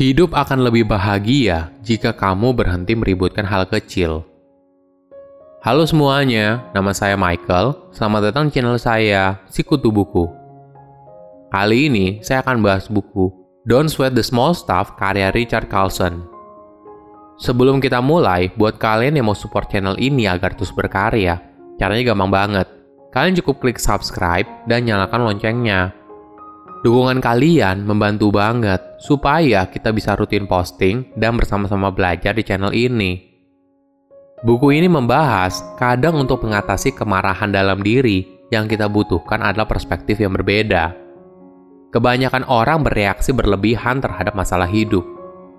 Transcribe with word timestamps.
Hidup 0.00 0.32
akan 0.32 0.64
lebih 0.64 0.88
bahagia 0.88 1.68
jika 1.84 2.16
kamu 2.16 2.56
berhenti 2.56 2.96
meributkan 2.96 3.44
hal 3.44 3.68
kecil. 3.68 4.24
Halo 5.60 5.84
semuanya, 5.84 6.64
nama 6.72 6.96
saya 6.96 7.20
Michael. 7.20 7.76
Selamat 7.92 8.32
datang 8.32 8.48
di 8.48 8.56
channel 8.56 8.80
saya, 8.80 9.36
Sikutu 9.52 9.92
Buku. 9.92 10.24
Kali 11.52 11.92
ini 11.92 12.06
saya 12.24 12.40
akan 12.40 12.64
bahas 12.64 12.88
buku 12.88 13.28
Don't 13.68 13.92
Sweat 13.92 14.16
the 14.16 14.24
Small 14.24 14.56
Stuff 14.56 14.96
karya 14.96 15.28
Richard 15.36 15.68
Carlson. 15.68 16.24
Sebelum 17.36 17.84
kita 17.84 18.00
mulai, 18.00 18.48
buat 18.56 18.80
kalian 18.80 19.20
yang 19.20 19.28
mau 19.28 19.36
support 19.36 19.68
channel 19.68 20.00
ini 20.00 20.24
agar 20.24 20.56
terus 20.56 20.72
berkarya, 20.72 21.44
caranya 21.76 22.16
gampang 22.16 22.32
banget. 22.32 22.66
Kalian 23.12 23.36
cukup 23.36 23.60
klik 23.60 23.76
subscribe 23.76 24.48
dan 24.64 24.88
nyalakan 24.88 25.28
loncengnya 25.28 25.92
Dukungan 26.80 27.20
kalian 27.20 27.84
membantu 27.84 28.32
banget 28.32 28.80
supaya 28.96 29.68
kita 29.68 29.92
bisa 29.92 30.16
rutin 30.16 30.48
posting 30.48 31.12
dan 31.12 31.36
bersama-sama 31.36 31.92
belajar 31.92 32.32
di 32.32 32.40
channel 32.40 32.72
ini. 32.72 33.20
Buku 34.40 34.72
ini 34.72 34.88
membahas 34.88 35.60
kadang 35.76 36.16
untuk 36.16 36.40
mengatasi 36.40 36.96
kemarahan 36.96 37.52
dalam 37.52 37.84
diri 37.84 38.24
yang 38.48 38.64
kita 38.64 38.88
butuhkan 38.88 39.44
adalah 39.44 39.68
perspektif 39.68 40.24
yang 40.24 40.32
berbeda. 40.32 40.96
Kebanyakan 41.92 42.48
orang 42.48 42.80
bereaksi 42.80 43.36
berlebihan 43.36 44.00
terhadap 44.00 44.32
masalah 44.32 44.64
hidup. 44.64 45.04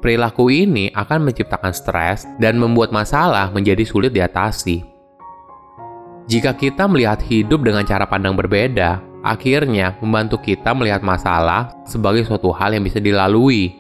Perilaku 0.01 0.49
ini 0.49 0.89
akan 0.89 1.29
menciptakan 1.29 1.69
stres 1.69 2.25
dan 2.41 2.57
membuat 2.57 2.89
masalah 2.89 3.53
menjadi 3.53 3.85
sulit 3.85 4.09
diatasi. 4.09 4.81
Jika 6.25 6.57
kita 6.57 6.89
melihat 6.89 7.21
hidup 7.21 7.61
dengan 7.61 7.85
cara 7.85 8.09
pandang 8.09 8.33
berbeda, 8.33 9.10
akhirnya 9.21 9.97
membantu 10.01 10.41
kita 10.41 10.73
melihat 10.73 11.05
masalah 11.05 11.73
sebagai 11.85 12.25
suatu 12.25 12.49
hal 12.53 12.73
yang 12.73 12.83
bisa 12.85 12.97
dilalui. 12.97 13.77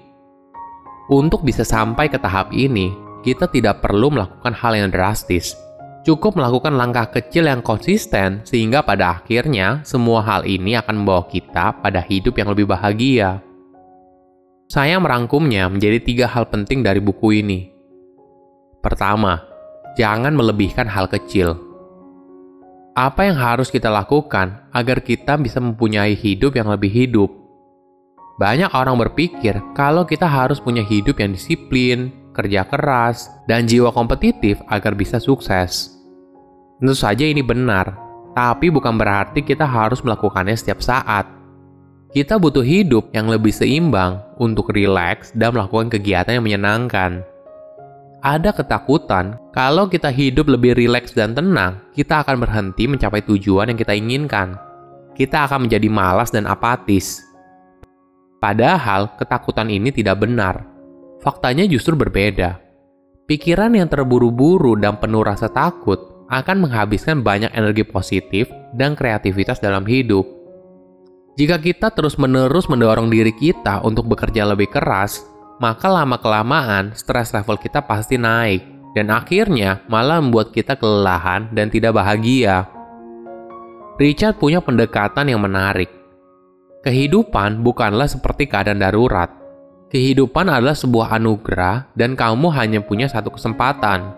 Untuk 1.11 1.43
bisa 1.43 1.65
sampai 1.67 2.07
ke 2.07 2.15
tahap 2.21 2.55
ini, 2.55 2.93
kita 3.25 3.49
tidak 3.49 3.83
perlu 3.83 4.13
melakukan 4.13 4.53
hal 4.55 4.73
yang 4.77 4.89
drastis. 4.89 5.57
Cukup 6.01 6.33
melakukan 6.33 6.73
langkah 6.73 7.13
kecil 7.13 7.45
yang 7.45 7.61
konsisten, 7.61 8.41
sehingga 8.41 8.81
pada 8.81 9.21
akhirnya 9.21 9.85
semua 9.85 10.25
hal 10.25 10.49
ini 10.49 10.73
akan 10.73 11.05
membawa 11.05 11.29
kita 11.29 11.77
pada 11.77 12.01
hidup 12.01 12.33
yang 12.41 12.49
lebih 12.49 12.65
bahagia. 12.65 13.37
Saya 14.65 14.97
merangkumnya 14.97 15.67
menjadi 15.67 15.99
tiga 16.01 16.25
hal 16.31 16.49
penting 16.49 16.81
dari 16.81 17.03
buku 17.03 17.43
ini. 17.43 17.69
Pertama, 18.81 19.37
jangan 19.93 20.33
melebihkan 20.33 20.89
hal 20.89 21.05
kecil 21.05 21.70
apa 22.91 23.23
yang 23.23 23.39
harus 23.39 23.71
kita 23.71 23.87
lakukan 23.87 24.67
agar 24.75 24.99
kita 24.99 25.39
bisa 25.39 25.63
mempunyai 25.63 26.11
hidup 26.11 26.59
yang 26.59 26.67
lebih 26.67 26.91
hidup? 26.91 27.31
Banyak 28.35 28.75
orang 28.75 28.99
berpikir 28.99 29.55
kalau 29.71 30.03
kita 30.03 30.27
harus 30.27 30.59
punya 30.59 30.83
hidup 30.83 31.15
yang 31.23 31.31
disiplin, 31.31 32.11
kerja 32.35 32.67
keras, 32.67 33.31
dan 33.47 33.63
jiwa 33.63 33.95
kompetitif 33.95 34.59
agar 34.67 34.91
bisa 34.91 35.23
sukses. 35.23 35.95
Tentu 36.81 36.95
saja 36.97 37.23
ini 37.23 37.39
benar, 37.39 37.95
tapi 38.35 38.67
bukan 38.67 38.99
berarti 38.99 39.39
kita 39.39 39.63
harus 39.63 40.03
melakukannya 40.03 40.57
setiap 40.57 40.83
saat. 40.83 41.29
Kita 42.11 42.35
butuh 42.35 42.65
hidup 42.65 43.07
yang 43.15 43.31
lebih 43.31 43.55
seimbang 43.55 44.19
untuk 44.35 44.75
rileks 44.75 45.31
dan 45.31 45.55
melakukan 45.55 45.87
kegiatan 45.87 46.35
yang 46.35 46.43
menyenangkan 46.43 47.23
ada 48.21 48.53
ketakutan 48.53 49.33
kalau 49.49 49.89
kita 49.89 50.13
hidup 50.13 50.45
lebih 50.45 50.77
rileks 50.77 51.17
dan 51.17 51.33
tenang, 51.33 51.81
kita 51.97 52.21
akan 52.21 52.37
berhenti 52.37 52.85
mencapai 52.85 53.25
tujuan 53.25 53.73
yang 53.73 53.79
kita 53.81 53.97
inginkan. 53.97 54.61
Kita 55.17 55.49
akan 55.49 55.65
menjadi 55.67 55.89
malas 55.89 56.29
dan 56.29 56.45
apatis. 56.45 57.25
Padahal 58.37 59.17
ketakutan 59.17 59.69
ini 59.69 59.89
tidak 59.89 60.21
benar. 60.21 60.65
Faktanya 61.21 61.65
justru 61.65 61.97
berbeda. 61.97 62.57
Pikiran 63.25 63.73
yang 63.73 63.89
terburu-buru 63.89 64.77
dan 64.77 64.97
penuh 64.97 65.21
rasa 65.21 65.49
takut 65.49 66.25
akan 66.29 66.65
menghabiskan 66.65 67.21
banyak 67.21 67.53
energi 67.53 67.85
positif 67.85 68.49
dan 68.77 68.93
kreativitas 68.97 69.61
dalam 69.61 69.85
hidup. 69.85 70.25
Jika 71.37 71.57
kita 71.57 71.89
terus-menerus 71.93 72.69
mendorong 72.69 73.09
diri 73.09 73.33
kita 73.33 73.81
untuk 73.81 74.09
bekerja 74.09 74.45
lebih 74.45 74.69
keras, 74.73 75.30
maka 75.61 75.85
lama-kelamaan 75.85 76.97
stres 76.97 77.29
level 77.37 77.61
kita 77.61 77.85
pasti 77.85 78.17
naik, 78.17 78.65
dan 78.97 79.13
akhirnya 79.13 79.85
malah 79.85 80.17
membuat 80.17 80.49
kita 80.49 80.73
kelelahan 80.73 81.53
dan 81.53 81.69
tidak 81.69 81.93
bahagia. 81.93 82.65
Richard 84.01 84.41
punya 84.41 84.57
pendekatan 84.57 85.29
yang 85.29 85.45
menarik. 85.45 85.93
Kehidupan 86.81 87.61
bukanlah 87.61 88.09
seperti 88.09 88.49
keadaan 88.49 88.81
darurat. 88.81 89.29
Kehidupan 89.93 90.49
adalah 90.49 90.73
sebuah 90.73 91.13
anugerah 91.21 91.93
dan 91.93 92.17
kamu 92.17 92.49
hanya 92.57 92.81
punya 92.81 93.05
satu 93.05 93.29
kesempatan. 93.29 94.17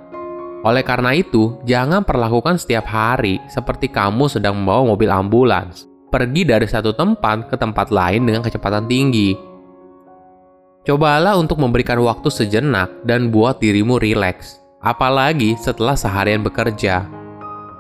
Oleh 0.64 0.80
karena 0.88 1.12
itu, 1.12 1.60
jangan 1.68 2.08
perlakukan 2.08 2.56
setiap 2.56 2.88
hari 2.88 3.44
seperti 3.52 3.92
kamu 3.92 4.32
sedang 4.32 4.64
membawa 4.64 4.96
mobil 4.96 5.12
ambulans, 5.12 5.92
pergi 6.08 6.48
dari 6.48 6.64
satu 6.64 6.96
tempat 6.96 7.52
ke 7.52 7.60
tempat 7.60 7.92
lain 7.92 8.24
dengan 8.24 8.48
kecepatan 8.48 8.88
tinggi 8.88 9.53
Cobalah 10.84 11.40
untuk 11.40 11.64
memberikan 11.64 11.96
waktu 12.04 12.28
sejenak 12.28 12.92
dan 13.08 13.32
buat 13.32 13.64
dirimu 13.64 14.04
rileks, 14.04 14.60
apalagi 14.84 15.56
setelah 15.56 15.96
seharian 15.96 16.44
bekerja. 16.44 17.08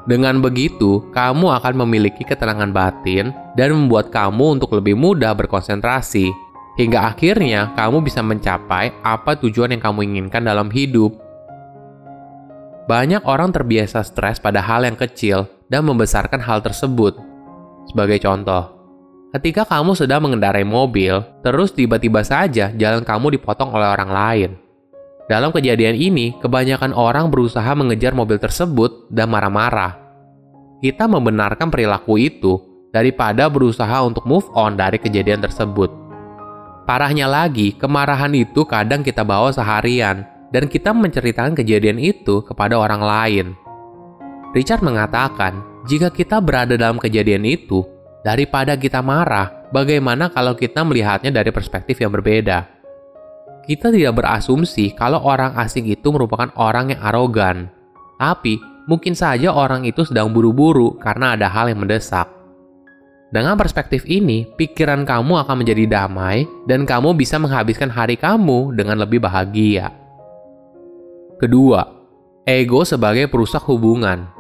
Dengan 0.07 0.39
begitu, 0.39 1.03
kamu 1.11 1.51
akan 1.51 1.83
memiliki 1.83 2.23
ketenangan 2.23 2.71
batin 2.71 3.35
dan 3.59 3.75
membuat 3.75 4.07
kamu 4.07 4.55
untuk 4.55 4.71
lebih 4.79 4.95
mudah 4.95 5.35
berkonsentrasi, 5.35 6.31
hingga 6.79 7.11
akhirnya 7.11 7.75
kamu 7.75 8.07
bisa 8.07 8.23
mencapai 8.23 8.95
apa 9.03 9.35
tujuan 9.35 9.75
yang 9.75 9.83
kamu 9.83 10.07
inginkan 10.07 10.47
dalam 10.47 10.71
hidup. 10.71 11.11
Banyak 12.87 13.27
orang 13.27 13.51
terbiasa 13.51 13.99
stres 14.07 14.39
pada 14.39 14.63
hal 14.63 14.87
yang 14.87 14.95
kecil 14.95 15.51
dan 15.67 15.83
membesarkan 15.83 16.39
hal 16.39 16.63
tersebut. 16.63 17.19
Sebagai 17.91 18.23
contoh, 18.23 18.82
Ketika 19.33 19.65
kamu 19.65 19.97
sedang 19.97 20.29
mengendarai 20.29 20.61
mobil, 20.61 21.17
terus 21.41 21.73
tiba-tiba 21.73 22.21
saja 22.21 22.69
jalan 22.69 23.01
kamu 23.01 23.41
dipotong 23.41 23.73
oleh 23.73 23.89
orang 23.89 24.11
lain. 24.13 24.51
Dalam 25.25 25.49
kejadian 25.49 25.97
ini, 25.97 26.37
kebanyakan 26.37 26.93
orang 26.93 27.33
berusaha 27.33 27.73
mengejar 27.73 28.13
mobil 28.13 28.37
tersebut 28.37 29.09
dan 29.09 29.33
marah-marah. 29.33 29.97
Kita 30.85 31.09
membenarkan 31.09 31.73
perilaku 31.73 32.21
itu 32.21 32.61
daripada 32.93 33.49
berusaha 33.49 34.05
untuk 34.05 34.21
move 34.29 34.45
on 34.53 34.77
dari 34.77 35.01
kejadian 35.01 35.41
tersebut. 35.41 35.89
Parahnya 36.85 37.25
lagi, 37.25 37.73
kemarahan 37.73 38.37
itu 38.37 38.61
kadang 38.69 39.01
kita 39.01 39.25
bawa 39.25 39.49
seharian 39.49 40.29
dan 40.53 40.69
kita 40.69 40.93
menceritakan 40.93 41.57
kejadian 41.57 41.97
itu 41.97 42.45
kepada 42.45 42.77
orang 42.77 43.01
lain. 43.01 43.45
Richard 44.53 44.85
mengatakan, 44.85 45.65
jika 45.89 46.13
kita 46.13 46.37
berada 46.37 46.77
dalam 46.77 47.01
kejadian 47.01 47.49
itu, 47.49 47.81
Daripada 48.23 48.79
kita 48.79 49.03
marah, 49.03 49.67
bagaimana 49.75 50.31
kalau 50.31 50.55
kita 50.55 50.79
melihatnya 50.87 51.27
dari 51.27 51.51
perspektif 51.51 51.99
yang 51.99 52.15
berbeda? 52.15 52.63
Kita 53.67 53.91
tidak 53.91 54.15
berasumsi 54.15 54.95
kalau 54.95 55.19
orang 55.27 55.59
asing 55.59 55.91
itu 55.91 56.07
merupakan 56.07 56.47
orang 56.55 56.95
yang 56.95 57.03
arogan. 57.03 57.67
Tapi, 58.15 58.63
mungkin 58.87 59.11
saja 59.11 59.51
orang 59.51 59.83
itu 59.83 60.07
sedang 60.07 60.31
buru-buru 60.31 60.95
karena 61.03 61.35
ada 61.35 61.51
hal 61.51 61.67
yang 61.67 61.83
mendesak. 61.83 62.31
Dengan 63.27 63.59
perspektif 63.59 64.07
ini, 64.07 64.47
pikiran 64.55 65.03
kamu 65.03 65.43
akan 65.43 65.55
menjadi 65.59 65.83
damai 65.83 66.47
dan 66.63 66.87
kamu 66.87 67.19
bisa 67.19 67.35
menghabiskan 67.35 67.91
hari 67.91 68.15
kamu 68.15 68.71
dengan 68.71 69.03
lebih 69.03 69.19
bahagia. 69.19 69.91
Kedua, 71.43 71.81
ego 72.47 72.87
sebagai 72.87 73.27
perusak 73.27 73.67
hubungan. 73.67 74.32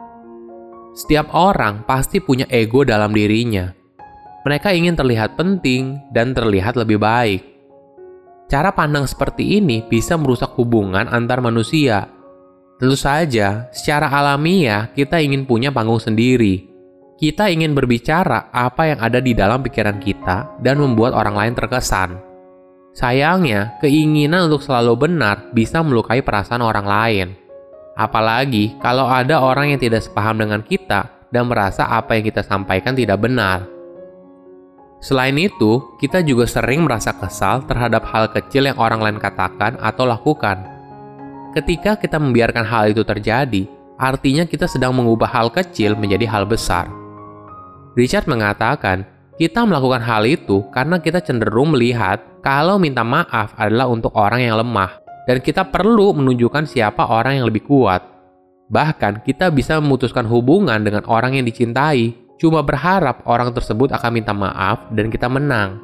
Setiap 0.93 1.33
orang 1.33 1.81
pasti 1.89 2.21
punya 2.21 2.45
ego 2.53 2.85
dalam 2.85 3.09
dirinya. 3.17 3.73
Mereka 4.45 4.77
ingin 4.77 4.93
terlihat 4.93 5.33
penting 5.33 5.97
dan 6.13 6.37
terlihat 6.37 6.77
lebih 6.77 7.01
baik. 7.01 7.41
Cara 8.45 8.69
pandang 8.69 9.09
seperti 9.09 9.57
ini 9.57 9.81
bisa 9.81 10.13
merusak 10.13 10.53
hubungan 10.53 11.09
antar 11.09 11.41
manusia. 11.41 12.05
Tentu 12.77 12.93
saja, 12.93 13.73
secara 13.73 14.05
alamiah 14.05 14.93
kita 14.93 15.17
ingin 15.17 15.49
punya 15.49 15.73
panggung 15.73 15.97
sendiri. 15.97 16.69
Kita 17.17 17.49
ingin 17.49 17.73
berbicara 17.73 18.53
apa 18.53 18.93
yang 18.93 18.99
ada 19.01 19.17
di 19.17 19.33
dalam 19.33 19.65
pikiran 19.65 19.97
kita 19.97 20.61
dan 20.61 20.77
membuat 20.77 21.17
orang 21.17 21.33
lain 21.33 21.53
terkesan. 21.57 22.19
Sayangnya, 22.93 23.81
keinginan 23.81 24.45
untuk 24.51 24.61
selalu 24.61 25.09
benar 25.09 25.49
bisa 25.57 25.81
melukai 25.81 26.21
perasaan 26.21 26.61
orang 26.61 26.85
lain. 26.85 27.27
Apalagi 27.93 28.73
kalau 28.81 29.05
ada 29.05 29.37
orang 29.37 29.73
yang 29.73 29.79
tidak 29.81 30.01
sepaham 30.01 30.41
dengan 30.41 30.65
kita 30.65 31.29
dan 31.29 31.49
merasa 31.49 31.85
apa 31.89 32.17
yang 32.17 32.25
kita 32.25 32.41
sampaikan 32.41 32.97
tidak 32.97 33.21
benar. 33.21 33.65
Selain 35.03 35.35
itu, 35.35 35.83
kita 35.99 36.23
juga 36.23 36.47
sering 36.47 36.87
merasa 36.87 37.11
kesal 37.11 37.67
terhadap 37.67 38.07
hal 38.07 38.31
kecil 38.31 38.71
yang 38.71 38.79
orang 38.79 39.03
lain 39.03 39.19
katakan 39.19 39.75
atau 39.83 40.07
lakukan. 40.07 40.63
Ketika 41.51 41.99
kita 41.99 42.17
membiarkan 42.23 42.63
hal 42.63 42.95
itu 42.95 43.03
terjadi, 43.03 43.67
artinya 43.99 44.47
kita 44.47 44.63
sedang 44.63 44.95
mengubah 44.95 45.27
hal 45.27 45.51
kecil 45.51 45.99
menjadi 45.99 46.23
hal 46.31 46.47
besar. 46.47 46.87
Richard 47.99 48.31
mengatakan, 48.31 49.03
kita 49.35 49.67
melakukan 49.67 49.99
hal 49.99 50.23
itu 50.23 50.63
karena 50.71 51.03
kita 51.03 51.19
cenderung 51.19 51.75
melihat 51.75 52.23
kalau 52.39 52.79
minta 52.79 53.03
maaf 53.03 53.51
adalah 53.59 53.91
untuk 53.91 54.15
orang 54.15 54.39
yang 54.39 54.55
lemah, 54.55 55.02
dan 55.23 55.39
kita 55.39 55.67
perlu 55.67 56.11
menunjukkan 56.15 56.67
siapa 56.67 57.07
orang 57.07 57.39
yang 57.39 57.45
lebih 57.47 57.63
kuat. 57.63 58.03
Bahkan, 58.67 59.23
kita 59.23 59.51
bisa 59.51 59.79
memutuskan 59.79 60.27
hubungan 60.27 60.79
dengan 60.83 61.03
orang 61.07 61.35
yang 61.39 61.45
dicintai, 61.47 62.15
cuma 62.39 62.63
berharap 62.63 63.23
orang 63.27 63.51
tersebut 63.55 63.91
akan 63.95 64.11
minta 64.11 64.33
maaf 64.35 64.91
dan 64.91 65.07
kita 65.07 65.27
menang. 65.31 65.79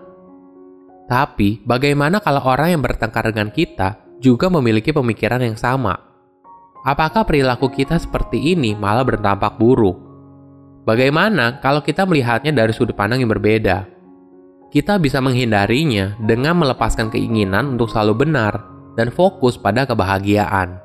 Tapi, 1.08 1.64
bagaimana 1.66 2.22
kalau 2.22 2.44
orang 2.46 2.78
yang 2.78 2.82
bertengkar 2.84 3.32
dengan 3.32 3.50
kita 3.50 3.98
juga 4.20 4.52
memiliki 4.52 4.92
pemikiran 4.92 5.42
yang 5.42 5.58
sama? 5.58 5.96
Apakah 6.86 7.28
perilaku 7.28 7.68
kita 7.72 8.00
seperti 8.00 8.56
ini 8.56 8.76
malah 8.76 9.04
berdampak 9.04 9.60
buruk? 9.60 10.00
Bagaimana 10.88 11.60
kalau 11.60 11.84
kita 11.84 12.08
melihatnya 12.08 12.56
dari 12.56 12.72
sudut 12.72 12.96
pandang 12.96 13.22
yang 13.22 13.30
berbeda? 13.30 13.86
Kita 14.70 15.02
bisa 15.02 15.20
menghindarinya 15.20 16.16
dengan 16.22 16.56
melepaskan 16.62 17.10
keinginan 17.10 17.76
untuk 17.76 17.90
selalu 17.90 18.26
benar 18.26 18.79
dan 18.94 19.14
fokus 19.14 19.58
pada 19.60 19.86
kebahagiaan. 19.90 20.80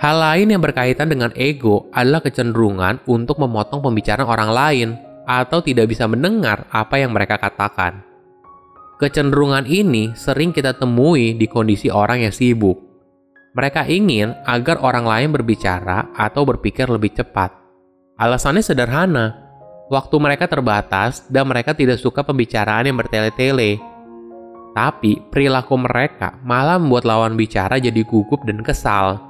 Hal 0.00 0.16
lain 0.16 0.56
yang 0.56 0.62
berkaitan 0.64 1.12
dengan 1.12 1.28
ego 1.36 1.88
adalah 1.92 2.24
kecenderungan 2.24 3.04
untuk 3.04 3.36
memotong 3.36 3.84
pembicaraan 3.84 4.28
orang 4.28 4.50
lain 4.50 4.88
atau 5.28 5.60
tidak 5.60 5.92
bisa 5.92 6.08
mendengar 6.08 6.64
apa 6.72 6.96
yang 6.96 7.12
mereka 7.12 7.36
katakan. 7.36 8.00
Kecenderungan 8.96 9.68
ini 9.68 10.16
sering 10.16 10.56
kita 10.56 10.76
temui 10.76 11.36
di 11.36 11.44
kondisi 11.44 11.92
orang 11.92 12.24
yang 12.24 12.32
sibuk. 12.32 12.80
Mereka 13.52 13.88
ingin 13.88 14.32
agar 14.48 14.80
orang 14.80 15.04
lain 15.04 15.28
berbicara 15.36 16.12
atau 16.16 16.48
berpikir 16.48 16.88
lebih 16.88 17.12
cepat 17.12 17.60
Alasannya 18.20 18.60
sederhana, 18.60 19.32
waktu 19.88 20.12
mereka 20.20 20.44
terbatas 20.44 21.24
dan 21.32 21.48
mereka 21.48 21.72
tidak 21.72 21.96
suka 21.96 22.20
pembicaraan 22.20 22.84
yang 22.84 23.00
bertele-tele. 23.00 23.80
Tapi 24.80 25.20
perilaku 25.28 25.76
mereka 25.76 26.40
malah 26.40 26.80
membuat 26.80 27.04
lawan 27.04 27.36
bicara 27.36 27.76
jadi 27.76 28.00
gugup 28.00 28.48
dan 28.48 28.64
kesal. 28.64 29.20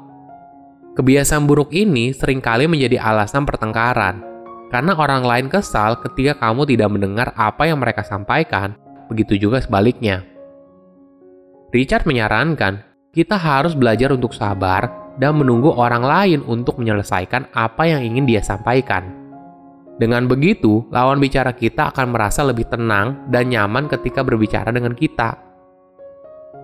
Kebiasaan 0.94 1.43
buruk 1.43 1.75
ini 1.75 2.14
sering 2.14 2.38
kali 2.38 2.70
menjadi 2.70 3.02
alasan 3.02 3.43
pertengkaran, 3.43 4.23
karena 4.70 4.94
orang 4.94 5.26
lain 5.26 5.50
kesal 5.50 5.99
ketika 6.06 6.38
kamu 6.38 6.70
tidak 6.70 6.94
mendengar 6.94 7.29
apa 7.35 7.67
yang 7.67 7.82
mereka 7.82 8.06
sampaikan, 8.06 8.79
begitu 9.11 9.35
juga 9.35 9.58
sebaliknya. 9.58 10.23
Richard 11.75 12.06
menyarankan, 12.06 12.87
kita 13.11 13.35
harus 13.35 13.75
belajar 13.75 14.14
untuk 14.14 14.31
sabar 14.31 14.87
dan 15.19 15.35
menunggu 15.35 15.75
orang 15.75 16.06
lain 16.06 16.41
untuk 16.47 16.79
menyelesaikan 16.79 17.50
apa 17.50 17.91
yang 17.91 18.06
ingin 18.06 18.23
dia 18.23 18.38
sampaikan. 18.38 19.20
Dengan 20.00 20.25
begitu, 20.25 20.88
lawan 20.88 21.20
bicara 21.20 21.52
kita 21.52 21.93
akan 21.93 22.17
merasa 22.17 22.41
lebih 22.41 22.64
tenang 22.73 23.29
dan 23.29 23.52
nyaman 23.52 23.85
ketika 23.85 24.25
berbicara 24.25 24.73
dengan 24.73 24.97
kita. 24.97 25.37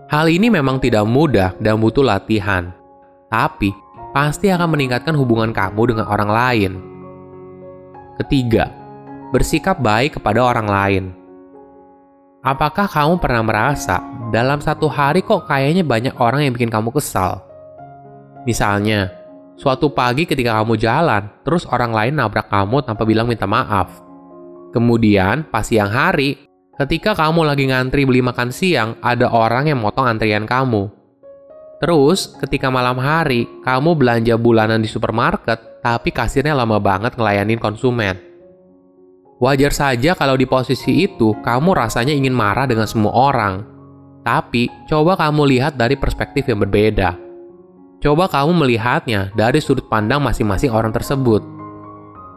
Hal 0.08 0.32
ini 0.32 0.48
memang 0.48 0.80
tidak 0.80 1.04
mudah 1.04 1.52
dan 1.60 1.76
butuh 1.76 2.00
latihan, 2.00 2.72
tapi 3.28 3.76
pasti 4.16 4.48
akan 4.48 4.72
meningkatkan 4.72 5.12
hubungan 5.12 5.52
kamu 5.52 5.92
dengan 5.92 6.06
orang 6.08 6.30
lain. 6.32 6.72
Ketiga, 8.16 8.72
bersikap 9.36 9.84
baik 9.84 10.16
kepada 10.16 10.40
orang 10.40 10.68
lain. 10.72 11.04
Apakah 12.40 12.88
kamu 12.88 13.20
pernah 13.20 13.44
merasa 13.44 14.00
dalam 14.32 14.64
satu 14.64 14.88
hari 14.88 15.20
kok 15.20 15.44
kayaknya 15.44 15.84
banyak 15.84 16.16
orang 16.16 16.48
yang 16.48 16.56
bikin 16.56 16.72
kamu 16.72 16.88
kesal? 16.88 17.44
Misalnya, 18.48 19.12
suatu 19.56 19.90
pagi 19.90 20.28
ketika 20.28 20.60
kamu 20.62 20.76
jalan, 20.76 21.32
terus 21.42 21.64
orang 21.66 21.90
lain 21.90 22.14
nabrak 22.20 22.46
kamu 22.52 22.84
tanpa 22.84 23.02
bilang 23.08 23.26
minta 23.26 23.48
maaf. 23.48 24.04
Kemudian, 24.70 25.48
pas 25.48 25.64
siang 25.64 25.88
hari, 25.88 26.36
ketika 26.76 27.16
kamu 27.16 27.48
lagi 27.48 27.64
ngantri 27.72 28.04
beli 28.04 28.20
makan 28.20 28.52
siang, 28.52 29.00
ada 29.00 29.32
orang 29.32 29.72
yang 29.72 29.80
motong 29.80 30.04
antrian 30.04 30.44
kamu. 30.44 30.92
Terus, 31.80 32.36
ketika 32.40 32.68
malam 32.68 33.00
hari, 33.00 33.48
kamu 33.64 33.96
belanja 33.96 34.36
bulanan 34.36 34.80
di 34.80 34.88
supermarket, 34.88 35.80
tapi 35.80 36.12
kasirnya 36.12 36.56
lama 36.56 36.76
banget 36.80 37.16
ngelayanin 37.16 37.60
konsumen. 37.60 38.16
Wajar 39.36 39.72
saja 39.72 40.16
kalau 40.16 40.36
di 40.36 40.48
posisi 40.48 41.04
itu, 41.04 41.36
kamu 41.44 41.76
rasanya 41.76 42.16
ingin 42.16 42.32
marah 42.32 42.64
dengan 42.64 42.88
semua 42.88 43.12
orang. 43.12 43.60
Tapi, 44.24 44.68
coba 44.88 45.20
kamu 45.20 45.44
lihat 45.56 45.76
dari 45.76 46.00
perspektif 46.00 46.48
yang 46.48 46.64
berbeda 46.64 47.25
Coba 48.06 48.30
kamu 48.30 48.62
melihatnya 48.62 49.34
dari 49.34 49.58
sudut 49.58 49.90
pandang 49.90 50.22
masing-masing 50.22 50.70
orang 50.70 50.94
tersebut. 50.94 51.42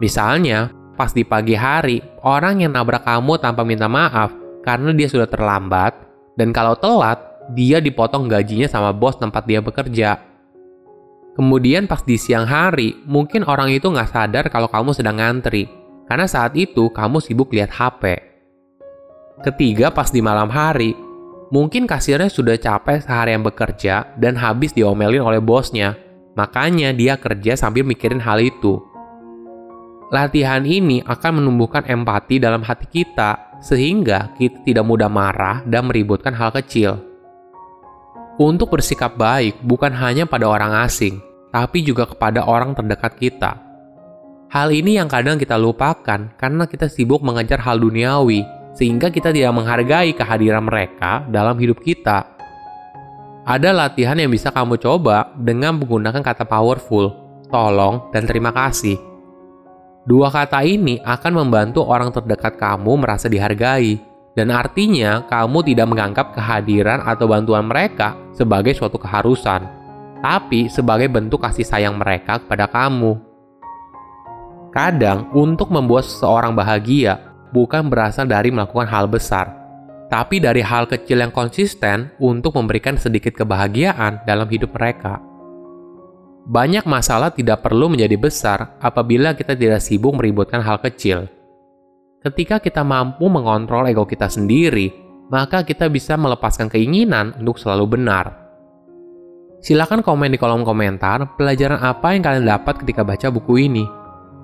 Misalnya, 0.02 0.74
pas 0.98 1.14
di 1.14 1.22
pagi 1.22 1.54
hari, 1.54 2.02
orang 2.26 2.66
yang 2.66 2.74
nabrak 2.74 3.06
kamu 3.06 3.38
tanpa 3.38 3.62
minta 3.62 3.86
maaf 3.86 4.34
karena 4.66 4.90
dia 4.90 5.06
sudah 5.06 5.30
terlambat, 5.30 5.94
dan 6.34 6.50
kalau 6.50 6.74
telat, 6.74 7.22
dia 7.54 7.78
dipotong 7.78 8.26
gajinya 8.26 8.66
sama 8.66 8.90
bos 8.90 9.14
tempat 9.14 9.46
dia 9.46 9.62
bekerja. 9.62 10.18
Kemudian 11.38 11.86
pas 11.86 12.02
di 12.02 12.18
siang 12.18 12.50
hari, 12.50 12.98
mungkin 13.06 13.46
orang 13.46 13.70
itu 13.70 13.86
nggak 13.94 14.10
sadar 14.10 14.50
kalau 14.50 14.66
kamu 14.66 14.90
sedang 14.90 15.22
ngantri, 15.22 15.70
karena 16.10 16.26
saat 16.26 16.58
itu 16.58 16.90
kamu 16.90 17.22
sibuk 17.22 17.54
lihat 17.54 17.70
HP. 17.70 18.18
Ketiga, 19.46 19.94
pas 19.94 20.10
di 20.10 20.18
malam 20.18 20.50
hari, 20.50 20.98
Mungkin 21.50 21.90
kasirnya 21.90 22.30
sudah 22.30 22.54
capek 22.54 23.02
seharian 23.02 23.42
bekerja 23.42 24.14
dan 24.14 24.38
habis 24.38 24.70
diomelin 24.70 25.18
oleh 25.18 25.42
bosnya, 25.42 25.98
makanya 26.38 26.94
dia 26.94 27.18
kerja 27.18 27.58
sambil 27.58 27.82
mikirin 27.82 28.22
hal 28.22 28.38
itu. 28.38 28.78
Latihan 30.14 30.62
ini 30.62 31.02
akan 31.02 31.42
menumbuhkan 31.42 31.86
empati 31.90 32.38
dalam 32.38 32.62
hati 32.62 32.86
kita, 32.86 33.58
sehingga 33.58 34.30
kita 34.38 34.62
tidak 34.62 34.86
mudah 34.86 35.10
marah 35.10 35.66
dan 35.66 35.90
meributkan 35.90 36.34
hal 36.38 36.54
kecil. 36.54 37.02
Untuk 38.38 38.70
bersikap 38.70 39.18
baik 39.18 39.58
bukan 39.66 39.90
hanya 39.90 40.30
pada 40.30 40.46
orang 40.46 40.86
asing, 40.86 41.18
tapi 41.50 41.82
juga 41.82 42.06
kepada 42.06 42.46
orang 42.46 42.78
terdekat 42.78 43.18
kita. 43.18 43.58
Hal 44.54 44.70
ini 44.70 44.98
yang 45.02 45.10
kadang 45.10 45.34
kita 45.34 45.58
lupakan 45.58 46.30
karena 46.34 46.64
kita 46.66 46.86
sibuk 46.86 47.22
mengejar 47.22 47.58
hal 47.62 47.78
duniawi 47.78 48.59
sehingga 48.74 49.10
kita 49.10 49.34
tidak 49.34 49.54
menghargai 49.54 50.14
kehadiran 50.14 50.64
mereka 50.64 51.24
dalam 51.26 51.58
hidup 51.58 51.82
kita. 51.82 52.38
Ada 53.46 53.74
latihan 53.74 54.14
yang 54.14 54.30
bisa 54.30 54.52
kamu 54.52 54.78
coba 54.78 55.32
dengan 55.34 55.80
menggunakan 55.80 56.22
kata 56.22 56.44
powerful, 56.46 57.10
tolong, 57.50 58.12
dan 58.14 58.28
terima 58.28 58.54
kasih. 58.54 59.00
Dua 60.06 60.32
kata 60.32 60.64
ini 60.64 61.00
akan 61.02 61.32
membantu 61.44 61.84
orang 61.84 62.12
terdekat 62.14 62.56
kamu 62.56 63.00
merasa 63.00 63.26
dihargai, 63.26 64.00
dan 64.38 64.54
artinya 64.54 65.26
kamu 65.26 65.66
tidak 65.66 65.86
menganggap 65.90 66.26
kehadiran 66.32 67.02
atau 67.02 67.26
bantuan 67.26 67.66
mereka 67.66 68.14
sebagai 68.32 68.72
suatu 68.76 68.96
keharusan, 68.96 69.66
tapi 70.22 70.70
sebagai 70.70 71.10
bentuk 71.10 71.42
kasih 71.42 71.66
sayang 71.66 71.98
mereka 71.98 72.38
kepada 72.40 72.70
kamu. 72.70 73.18
Kadang, 74.70 75.26
untuk 75.34 75.74
membuat 75.74 76.06
seseorang 76.06 76.54
bahagia, 76.54 77.29
bukan 77.50 77.90
berasal 77.90 78.26
dari 78.26 78.50
melakukan 78.50 78.86
hal 78.90 79.06
besar, 79.06 79.50
tapi 80.10 80.42
dari 80.42 80.58
hal 80.58 80.90
kecil 80.90 81.22
yang 81.22 81.30
konsisten 81.30 82.10
untuk 82.18 82.58
memberikan 82.58 82.98
sedikit 82.98 83.30
kebahagiaan 83.38 84.26
dalam 84.26 84.50
hidup 84.50 84.74
mereka. 84.74 85.22
Banyak 86.50 86.82
masalah 86.82 87.30
tidak 87.30 87.62
perlu 87.62 87.86
menjadi 87.94 88.18
besar 88.18 88.74
apabila 88.82 89.38
kita 89.38 89.54
tidak 89.54 89.78
sibuk 89.78 90.18
meributkan 90.18 90.58
hal 90.58 90.82
kecil. 90.82 91.30
Ketika 92.20 92.58
kita 92.58 92.82
mampu 92.82 93.30
mengontrol 93.30 93.86
ego 93.86 94.02
kita 94.02 94.26
sendiri, 94.26 94.90
maka 95.30 95.62
kita 95.62 95.86
bisa 95.86 96.18
melepaskan 96.18 96.66
keinginan 96.66 97.38
untuk 97.38 97.56
selalu 97.62 97.96
benar. 97.96 98.34
Silahkan 99.62 100.02
komen 100.02 100.34
di 100.34 100.40
kolom 100.40 100.66
komentar 100.66 101.38
pelajaran 101.38 101.78
apa 101.78 102.16
yang 102.16 102.24
kalian 102.24 102.50
dapat 102.50 102.82
ketika 102.82 103.06
baca 103.06 103.30
buku 103.30 103.70
ini. 103.70 103.84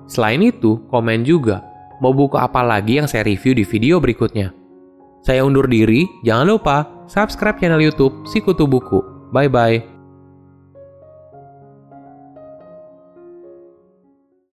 Selain 0.07 0.39
itu, 0.39 0.87
komen 0.87 1.27
juga 1.27 1.66
mau 1.99 2.13
buku 2.13 2.37
apa 2.37 2.61
lagi 2.63 3.01
yang 3.01 3.09
saya 3.09 3.25
review 3.25 3.57
di 3.57 3.65
video 3.65 3.97
berikutnya. 3.97 4.53
Saya 5.25 5.43
undur 5.43 5.67
diri, 5.67 6.07
jangan 6.23 6.45
lupa 6.47 6.77
subscribe 7.09 7.59
channel 7.59 7.81
YouTube 7.83 8.23
Sikutu 8.29 8.69
Buku. 8.69 9.03
Bye 9.33 9.51
bye. 9.51 9.96